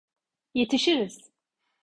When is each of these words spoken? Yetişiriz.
Yetişiriz. 0.53 1.31